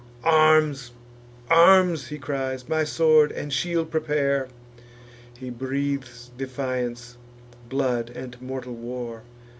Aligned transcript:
"Arms! 0.23 0.93
arms!" 1.47 2.07
he 2.07 2.17
cries: 2.17 2.67
"my 2.67 2.83
sword 2.83 3.31
and 3.31 3.53
shield 3.53 3.91
prepare!" 3.91 4.47
He 5.37 5.51
breathes 5.51 6.31
defiance, 6.35 7.17
blood, 7.69 8.09
and 8.09 8.41
mortal 8.41 8.73
war. 8.73 9.21